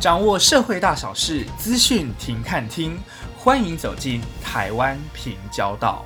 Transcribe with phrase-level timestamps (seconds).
[0.00, 2.96] 掌握社会大小事，资讯停看听，
[3.36, 6.04] 欢迎走进台湾平交道。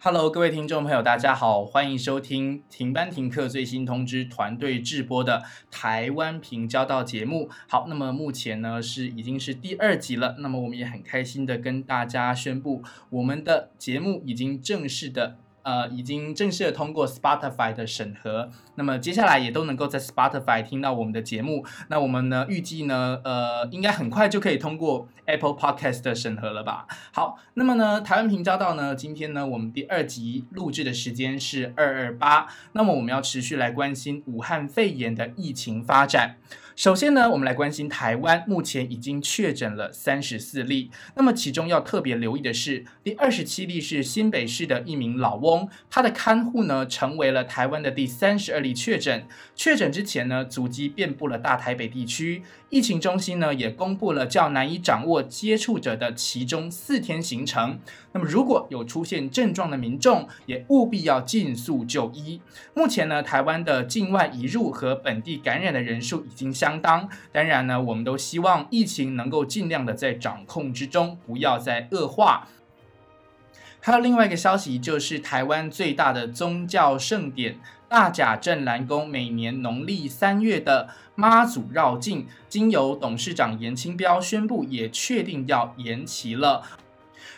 [0.00, 7.48] Hello，各位听众朋友，大家好，欢迎收听停班停课最新通知团队制播的台湾平交道节目。
[7.68, 15.36] 好，那么目前呢是已经是第二集了，那么我们也很开心的跟大家宣布，我们的节目已经正式的。
[15.62, 21.64] 呃，已经正式的通过 Spotify 的审核，那么接下来也都能够在 Spotify 听到我们的节目。
[21.88, 26.86] 那我们呢，预计呢，呃，应该很快就可以通过 Apple Podcast 的审核了吧？
[27.12, 36.36] 好，那么呢，台湾平交道呢，今天呢，我们第二集录制的时间是二二八，那么我们要持续来关心武汉肺炎的疫情发展。
[36.74, 40.90] 首先呢，我们来关心台湾目前已经确诊了三十四例。
[41.14, 49.26] 那么其中要特别留意的是，第二十七例是新北市的一名老翁，他的看护呢成为了台湾的第三十二例确诊。
[49.54, 52.42] 确诊之前呢，足迹遍布了大台北地区。
[52.70, 57.78] 疫情中心呢也公布了较难以掌握接触者的其中四天行程。
[58.12, 62.40] 那么如果有出现症状的民众，也务必要尽速就医。
[62.72, 67.08] 目前呢，台湾的境外移入和本地感染的人数已经相当。
[67.32, 72.46] 当然呢，我们都希望疫情能够尽量的在掌控之中，不要再恶化。
[73.80, 86.62] 还有另外一个消息，就是台湾最大的宗教盛典大甲镇澜宫每年农历三月的妈祖绕境，经由董事长严清标宣布，也确定要延期了。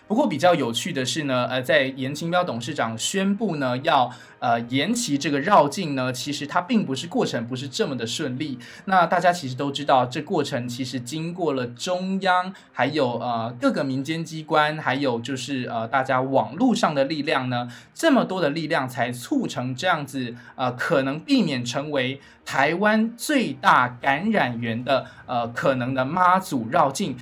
[0.07, 8.59] 不过比较有趣的是呢，呃，在严清标董事长宣布呢要呃延期这个绕境呢，其实它并不是过程不是这么的顺利。
[8.85, 27.17] 那大家其实都知道，这过程其实经过了中央，还有呃各个民间机关，还有就是呃大家网络上的力量呢，这么多的力量才促成这样子呃可能避免成为台湾最大感染源的呃可能的妈祖绕境。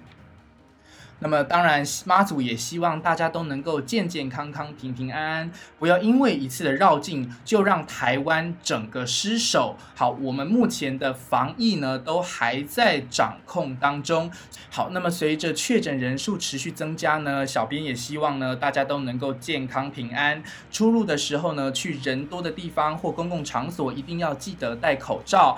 [1.22, 9.76] 那么当然，妈祖也希望大家都能够健健康康、平平安安，不要因为一次的绕境就让台湾整个失守。
[9.94, 14.28] 好，我们目前的防疫呢都还在掌控当中。
[14.68, 20.42] 好，那么随着确诊人数持续增加呢，小编也希望呢大家都能够健康平安。
[20.72, 25.56] 出入的时候呢，去人多的地方或公共场所一定要记得戴口罩。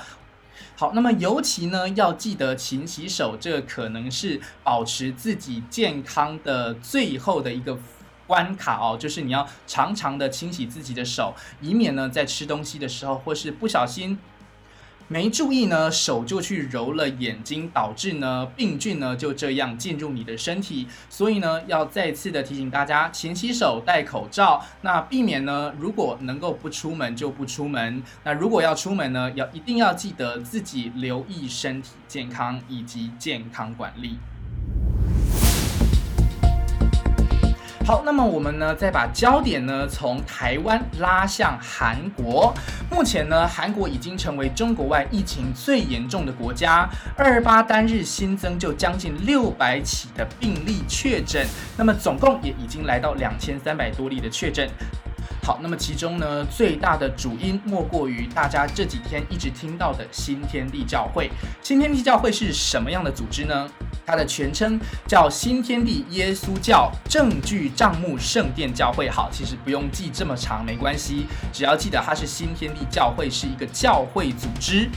[0.76, 7.78] 好，那么尤其呢，要记得勤洗手，这可能是保持自己健康的最后的一个
[8.26, 14.18] 关卡哦，就是你要常常的清洗自己的手，以免呢在吃东西的时候或是不小心。
[15.08, 20.88] 没注意呢，手就去揉了眼睛，导致呢病菌呢就这样进入你的身体。
[21.10, 24.64] 所以呢，要再次的提醒大家，勤洗手，戴口罩。
[24.80, 28.02] 那避免呢，如果能够不出门就不出门。
[28.24, 34.18] 那如果要出门呢，要一定要记得自己留意身体健康以及健康管理。
[37.86, 42.50] 好，那么我们呢，再把焦点呢从台湾拉向韩国。
[42.90, 51.46] 目前呢，韩国已经成为中国外疫情最严重的国家，二八单日新增就将近六百起的病例确诊，
[51.76, 54.66] 那么总共也已经来到两千三百多例的确诊。
[55.42, 61.30] 好，那么其中呢，最大的主因莫过于大家这几天一直听到的新天地教会。
[61.62, 63.68] 新天地教会是什么样的组织呢？
[64.06, 69.08] 它的全称叫新天地耶稣教证据账目圣殿教会。
[69.08, 74.88] 好，其实不用记这么长，没关系，只要记得它是新天地教会，是一个教会组织。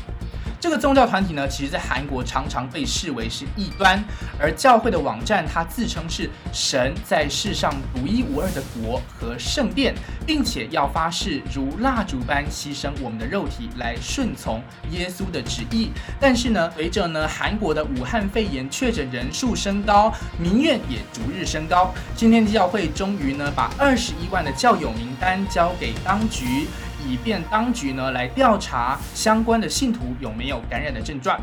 [0.59, 4.03] 这个宗教团体呢，其实在韩国常常被视为是异端，
[4.40, 9.94] 而教会的网站它自称是神在世上独一无二的国和圣殿，
[10.25, 15.91] 并且要发誓如蜡烛般牺牲我们的肉体来顺从耶稣的旨意。
[16.19, 26.66] 但是呢，随着呢韩国的武汉肺炎确诊人数升高，民怨也逐日升高，今天教会终于呢把二十一万的教友名单交给当局。
[27.05, 31.40] 以便当局呢来调查相关的信徒有没有感染的症状。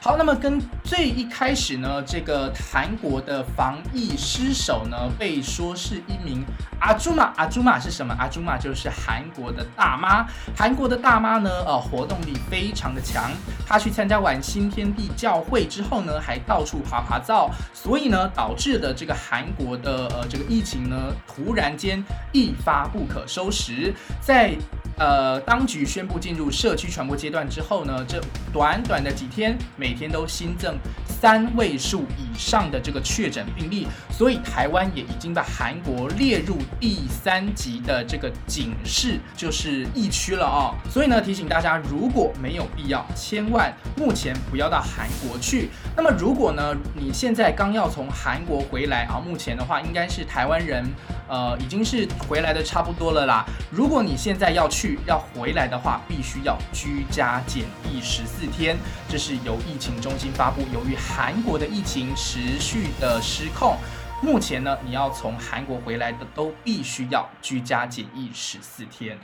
[0.00, 6.44] 好，那么跟最一开始呢，这个韩国的防疫失手呢，被说是一名
[6.80, 7.32] 阿朱玛。
[7.36, 8.14] 阿朱玛是什么？
[8.18, 10.26] 阿朱玛就是韩国的大妈。
[10.56, 13.30] 韩国的大妈呢，呃，活动力非常的强。
[13.66, 24.56] 她去参加完新天地教会之后呢，还到处爬爬灶，所以呢，导致的这个韩国的呃这个疫情呢，突然间一发不可收拾，在。
[24.98, 28.18] 呃，当局宣布进入社区传播阶段之后呢，这
[28.52, 30.74] 短短的几天，每天都新增
[31.06, 40.72] 三位数以上的这个确诊病例，所以台湾也已经把韩国列入第三级的这个警示，就是疫区了啊。
[40.90, 45.68] 所以呢，提醒大家，如果没有必要，千万目前不要到韩国去。
[45.94, 50.82] 那么，如果呢，你现在刚要从韩国回来啊，目前的话，应该是台湾人。
[51.28, 53.44] 呃，已经是回来的差不多了啦。
[53.70, 58.76] 如果你现在要去要回来的话，必须要居家检疫十四天。
[59.08, 63.76] 这是由疫情中心发布，由于韩国的疫情持续的失控，
[64.22, 69.18] 目前呢，你要从韩国回来的都必须要居家检疫十四天。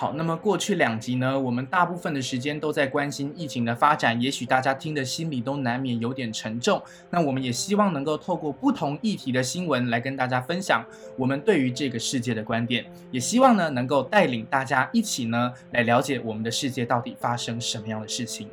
[0.00, 6.80] 好，那么过去两集呢，我们大部分的时间都在关心疫情的发展，也许大家听的心里都难免有点沉重。
[7.10, 10.84] 那我们也希望能够透过不同议题的新闻来跟大家分享
[11.16, 18.48] 我们对于这个世界的观点，也希望呢能够带领大家一起呢来了解我们的世界到底发生什么样的事情。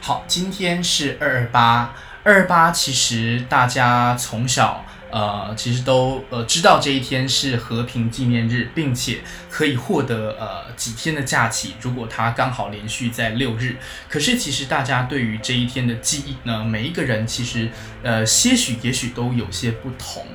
[0.00, 1.94] 好，今天是二二八，
[2.24, 4.84] 二二八其实大家从小。
[5.14, 11.74] 呃，其实都呃知道这一天是和平纪念日，并且可以获得呃几天的假期。
[11.80, 13.76] 如果它刚好连续在六日，
[14.08, 17.70] 可是其实大家对于这一天的记忆呢，每一个人其实
[18.02, 20.26] 呃些许也许都有些不同。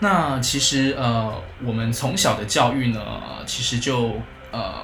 [0.00, 3.00] 那其实呃我们从小的教育呢，
[3.46, 4.20] 其实就
[4.50, 4.82] 呃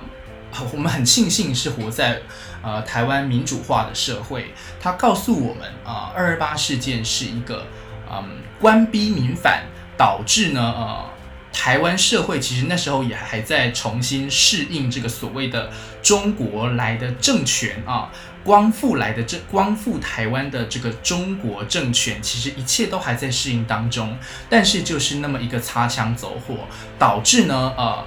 [0.72, 2.22] 我们很庆幸是活在
[2.62, 7.66] 呃台湾民主化的社会，它告诉我们啊二二八事件是一个。
[8.12, 8.24] 嗯，
[8.58, 9.64] 官逼民反
[9.96, 11.10] 导致呢，呃，
[11.52, 15.70] 台湾社会其实那时候也还在重新适应这个所谓的
[16.02, 18.10] 中国来的政权啊，
[18.42, 24.16] 光复来的这光复台湾的这个中国政权，其实一切都还在适应当中。
[24.48, 26.66] 但是就是那么一个擦枪走火，
[26.98, 28.04] 导致呢，呃，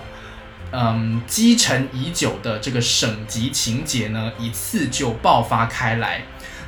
[0.72, 6.24] 嗯，积沉已久的这个省级情节呢，一次就爆发开来。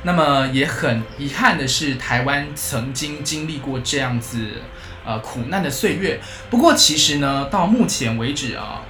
[0.06, 4.62] 那么也很遗憾的是，台湾曾经经历过这样子
[5.04, 6.20] 呃苦难的岁月。
[6.48, 8.82] 不过其实呢，到目前为止啊，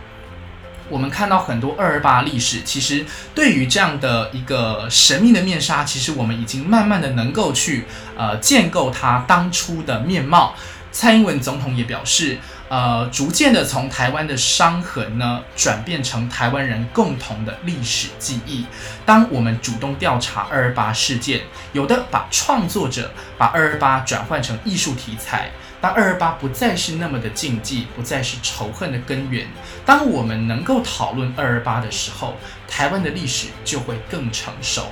[0.91, 7.87] 我们看到很多二二八历史，其实对于这样的一个神秘的面纱，其实我们已经慢慢的能够去
[8.19, 10.55] 呃建构它当初的面貌。
[10.93, 12.39] 蔡英文总统也表示。
[12.69, 18.67] 呃，逐渐的从台湾的伤痕呢，转变成台湾人共同的历史记忆。
[19.05, 21.43] 当我们主动调查二二八事件，
[21.73, 29.47] 有的把创作者把二二八转换成艺术题材，当二二八不再是那么的禁忌，不再是仇恨的根源，
[29.85, 32.35] 当我们能够讨论二二八的时候，
[32.67, 34.87] 台湾的历史就会更成熟。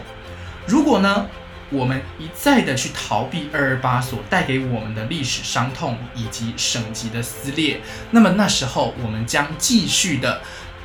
[0.66, 1.26] 如果呢？
[1.74, 7.80] 我们一再的去逃避二二八所带给我们的历史伤痛以及省级的撕裂，
[8.12, 10.40] 那么那时候我们将继续的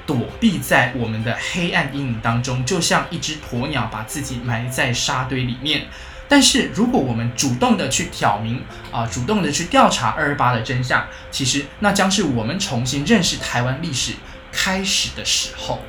[0.05, 5.87] 躲避在我们的黑暗阴影当中，就像一只鸵鸟把自己埋在沙堆里面。
[6.27, 14.13] 但是如果我们主动的去挑明啊，主动的去调查二二八的真相，其实那将是我们重新认识台湾历史
[14.51, 15.81] 开始的时候，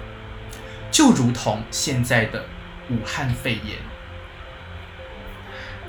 [0.90, 2.44] 就如同现在的
[2.90, 3.89] 武汉肺炎。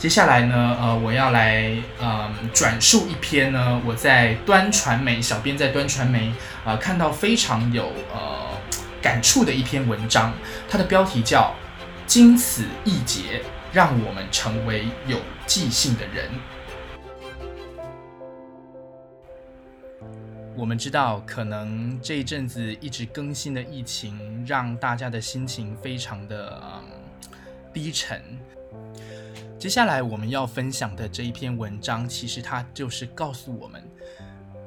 [0.01, 1.71] 接下来呢，呃，我要来
[2.01, 6.33] 嗯转述一篇呢，我在端传媒小编在端传媒
[6.65, 8.47] 啊看到非常有呃
[8.99, 10.33] 感触的一篇文章，
[10.67, 11.53] 它的标题叫
[12.07, 16.25] 《经此一劫，让我们成为有记性的人》。
[20.57, 26.59] 我们知道，可能这一阵子一直更新的疫情，让大家的心情非常的
[27.71, 28.19] 低沉。
[29.61, 33.79] 接下来我们要分享的这一篇文章，其实它就是告诉我们，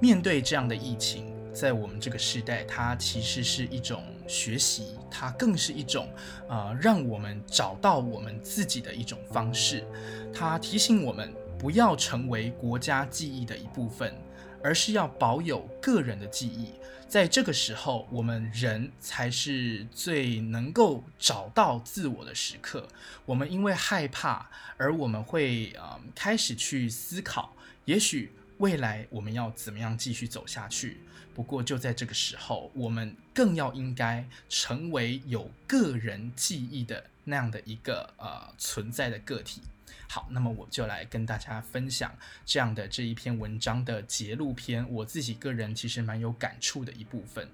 [0.00, 6.06] 面对这样的疫情，在我们这个时代，它其实是一种学习，它更是一种
[6.48, 9.84] 呃，让我们找到我们自己的一种方式。
[10.32, 14.14] 它提醒我们，不要成为国家记忆的一部分，
[14.64, 16.70] 而是要保有个人的记忆。
[17.06, 22.88] 在这个时候，我们人才是最能够找到自我的时刻。
[23.26, 27.54] 我们因为害怕，而我们会呃开始去思考，
[27.84, 31.02] 也许未来我们要怎么样继续走下去。
[31.34, 39.60] 不过就在这个时候，我们更要应该成为有个人记忆的那样的一个呃存在的个体。
[40.08, 47.48] 好，那么我就来跟大家分享这样的这一篇文章的节录篇，我自己个人其实蛮有感触的一部分。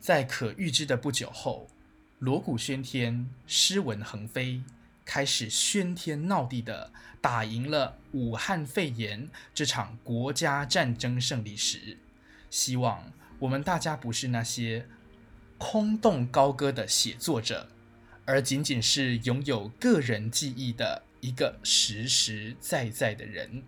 [0.00, 1.68] 在可预知的不久后，
[2.18, 4.62] 锣鼓喧天，诗文横飞，
[5.04, 11.96] 开始喧天闹地的打赢了武汉肺炎这场国家战争胜利时，
[12.50, 14.86] 希望我们大家不是那些
[15.56, 17.68] 空洞高歌的写作者，
[18.24, 23.62] 而仅仅是拥有个人记忆的一个实实在在的人。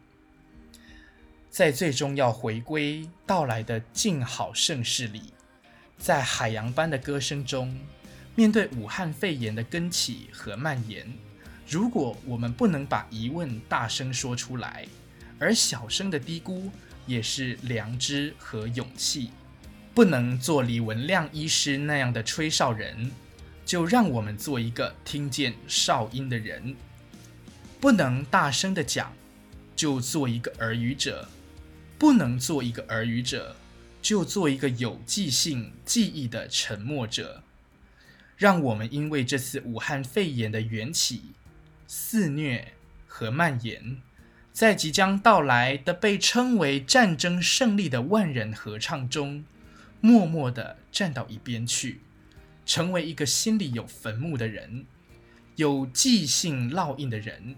[1.50, 5.32] 在最终要回归到来的静好盛世里，
[5.96, 7.74] 在海洋般的歌声中，
[8.34, 11.10] 面对武汉肺炎的根起和蔓延，
[11.66, 14.86] 如果我们不能把疑问大声说出来，
[15.38, 16.70] 而小声的低咕
[17.06, 19.30] 也是良知和勇气，
[19.94, 23.10] 不能做李文亮医师那样的吹哨人，
[23.66, 26.74] 就让我们做一个听见哨音的人；
[27.80, 29.12] 不能大声的讲，
[29.74, 31.28] 就做一个耳语者。
[31.98, 33.56] 不能做一个耳语者，
[34.02, 37.42] 就做一个有记性、记忆的沉默者。
[38.36, 41.32] 让我们因为这次武汉肺炎的缘起、
[41.86, 42.74] 肆虐
[43.06, 43.96] 和蔓延，
[44.52, 49.42] 在即将到来的被称为战争胜利的万人合唱中，
[50.02, 52.02] 默默地站到一边去，
[52.66, 54.84] 成为一个心里有坟墓的人，
[55.54, 57.56] 有记性烙印的人，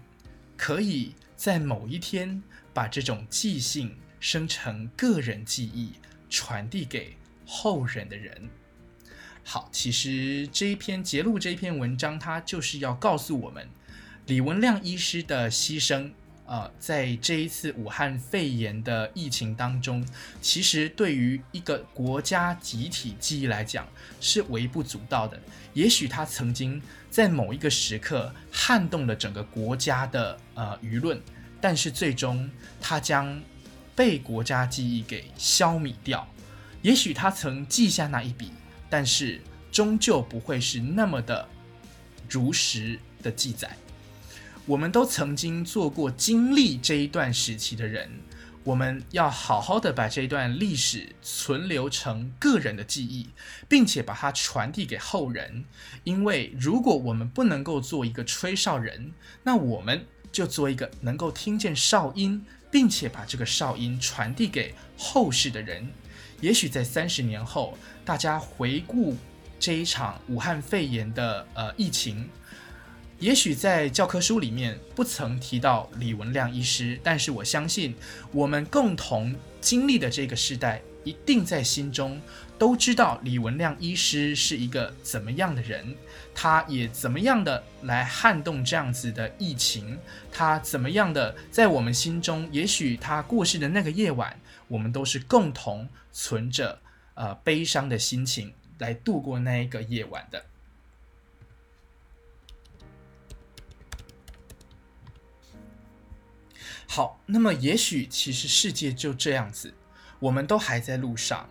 [0.55, 2.41] 可以在某一天
[2.73, 3.97] 把这种记性。
[4.21, 5.93] 生成个人记忆，
[6.29, 8.49] 传递给后人的人。
[9.45, 13.69] 好，其实这一篇揭露这一篇文章，它就是要告诉我们，
[14.25, 16.11] 李文亮医师的牺牲，
[16.49, 20.03] 呃，在这一次武汉肺炎的疫情当中，
[20.41, 23.87] 其实对于一个国家集体记忆来讲
[24.19, 25.39] 是微不足道的。
[25.73, 31.21] 也许他曾经在某一个时刻撼动了整个国家的呃舆论，
[31.61, 32.49] 但是最终
[32.81, 33.39] 他将。
[33.95, 36.25] 被国家记忆给消弭掉，
[36.81, 38.49] 也许他曾记下那一笔，
[38.89, 39.41] 但是
[39.73, 41.45] 终究不会是那么的
[42.29, 43.75] 如实的记载。
[44.69, 48.07] 我们都曾经做过经历这一段时期的人，
[48.63, 53.29] 我们要好好的把这一段历史存留成个人的记忆，
[53.67, 55.65] 并且把它传递给后人。
[56.03, 59.11] 因为如果我们不能够做一个吹哨人，
[59.41, 62.45] 那我们就做一个能够听见哨音。
[62.71, 65.87] 并且把这个哨音传递给后世的人，
[66.39, 69.17] 也许在三十年后，大家回顾
[69.59, 72.29] 这一场武汉肺炎的呃疫情，
[73.19, 77.93] 也许在教科书里面不曾提到李文亮医师，但是我相信
[78.31, 82.21] 我们共同经历的这个时代，一定在心中
[82.57, 85.93] 都知道李文亮医师是一个怎么样的人。
[86.33, 89.97] 他也怎么样的来撼动这样子的疫情？
[90.31, 92.47] 他怎么样的在我们心中？
[92.53, 96.79] 也许他过世的那个夜晚，我们都是共同存着
[97.15, 100.45] 呃悲伤的心情来度过那一个夜晚的。
[106.91, 109.71] 好，那么也许其实世界就这样子，
[110.17, 111.47] 我们都还在路上，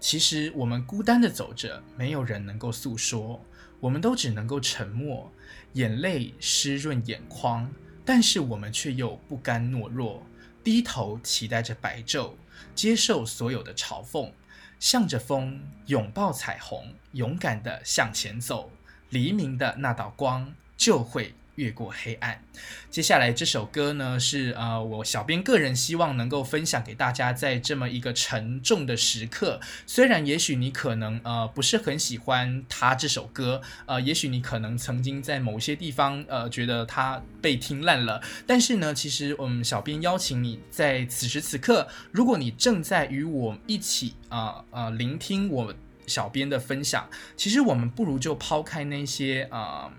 [0.00, 3.40] 其实我们孤单的走着，没有人能够诉说。
[3.78, 5.30] 我们都只能够沉默，
[5.74, 7.72] 眼泪湿润眼眶，
[8.04, 10.26] 但是我们却又不甘懦弱，
[10.64, 12.32] 低头期待着白昼，
[12.74, 14.32] 接受所有的嘲讽，
[14.80, 18.72] 向着风拥抱彩虹，勇敢的向前走，
[19.10, 21.32] 黎明的那道光就会。
[21.60, 22.42] 越过黑暗。
[22.88, 29.60] 接下来这首歌呢，是呃我小编个人希望能够分享给大家，在这么一个沉重的时刻。
[29.86, 45.74] 虽然也许你可能呃不是很喜欢他这首歌，呃，也许你可能曾经在某些地方呃觉得他被听烂了，但是呢，其实我们小编邀请你在此时此刻，如果你正在与我一起啊啊聆听我
[46.06, 49.90] 小编的分享，其实我们不如就抛开那些啊。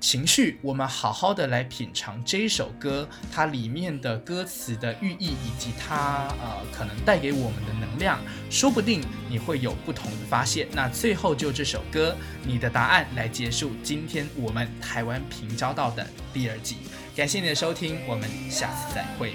[0.00, 10.66] 情绪，我们好好的来品尝这首歌，它里面的歌词的寓意，以及它呃可能带给我们的能量，说不定你会有不同的发现。
[10.72, 16.78] 那最后就这首歌，你的答案来结束今天我们台湾平交道的第二季。
[17.14, 19.34] 感谢你的收听，我们下次再会。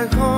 [0.00, 0.29] mejor.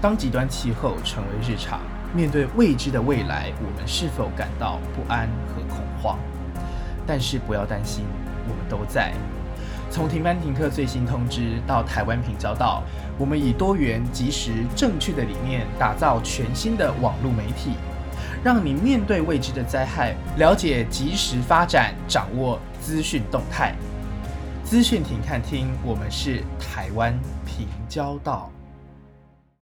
[0.00, 1.80] 当极端气候成为日常，
[2.14, 6.18] 面对未知的未来，我们是否感到不安和恐慌？
[7.06, 8.04] 但是不要担心，
[8.48, 9.12] 我们都在。
[9.90, 12.82] 从停班停课最新通知到台湾平交道，
[13.16, 17.70] 我们以多元、及时、正确的理念，打造全新的网络媒体，
[18.44, 23.74] 让你面对未知的灾害，了解及时发展，掌握资讯动态。
[24.64, 28.50] 资讯停看听，我们是台湾平交道。